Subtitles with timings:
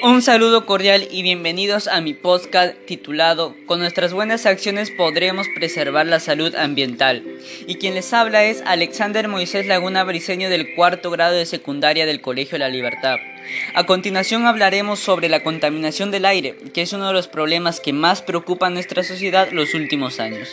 [0.00, 6.06] Un saludo cordial y bienvenidos a mi podcast titulado Con nuestras buenas acciones podremos preservar
[6.06, 7.24] la salud ambiental.
[7.66, 12.20] Y quien les habla es Alexander Moisés Laguna Briseño del cuarto grado de secundaria del
[12.20, 13.16] Colegio La Libertad.
[13.74, 17.92] A continuación hablaremos sobre la contaminación del aire, que es uno de los problemas que
[17.92, 20.48] más preocupa a nuestra sociedad los últimos años.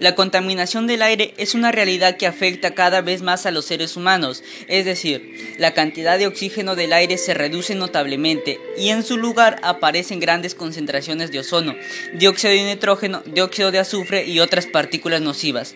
[0.00, 3.98] La contaminación del aire es una realidad que afecta cada vez más a los seres
[3.98, 9.18] humanos, es decir, la cantidad de oxígeno del aire se reduce notablemente y en su
[9.18, 11.76] lugar aparecen grandes concentraciones de ozono,
[12.14, 15.74] dióxido de nitrógeno, dióxido de azufre y otras partículas nocivas.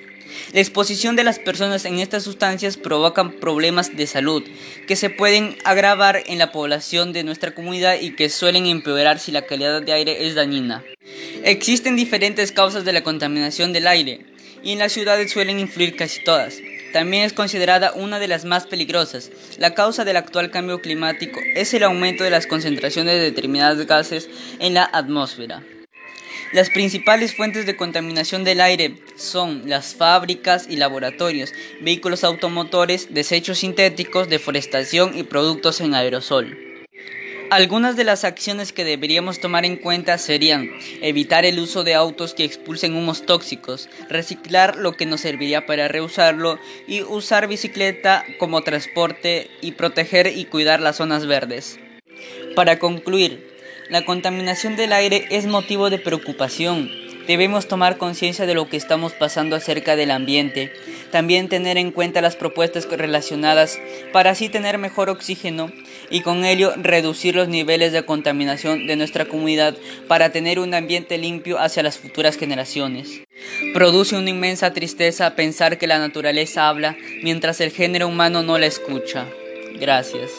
[0.54, 4.42] La exposición de las personas en estas sustancias provocan problemas de salud
[4.88, 9.32] que se pueden agravar en la población de nuestra comunidad y que suelen empeorar si
[9.32, 10.82] la calidad de aire es dañina.
[11.46, 14.24] Existen diferentes causas de la contaminación del aire
[14.62, 16.56] y en las ciudades suelen influir casi todas.
[16.94, 19.30] También es considerada una de las más peligrosas.
[19.58, 24.30] La causa del actual cambio climático es el aumento de las concentraciones de determinados gases
[24.58, 25.62] en la atmósfera.
[26.54, 31.52] Las principales fuentes de contaminación del aire son las fábricas y laboratorios,
[31.82, 36.73] vehículos automotores, desechos sintéticos, deforestación y productos en aerosol.
[37.50, 40.70] Algunas de las acciones que deberíamos tomar en cuenta serían
[41.02, 45.88] evitar el uso de autos que expulsen humos tóxicos, reciclar lo que nos serviría para
[45.88, 51.78] reusarlo y usar bicicleta como transporte y proteger y cuidar las zonas verdes.
[52.56, 53.54] Para concluir,
[53.88, 57.03] la contaminación del aire es motivo de preocupación.
[57.26, 60.72] Debemos tomar conciencia de lo que estamos pasando acerca del ambiente.
[61.10, 63.78] También tener en cuenta las propuestas relacionadas
[64.12, 65.72] para así tener mejor oxígeno
[66.10, 69.74] y con ello reducir los niveles de contaminación de nuestra comunidad
[70.06, 73.22] para tener un ambiente limpio hacia las futuras generaciones.
[73.72, 78.66] Produce una inmensa tristeza pensar que la naturaleza habla mientras el género humano no la
[78.66, 79.26] escucha.
[79.80, 80.30] Gracias.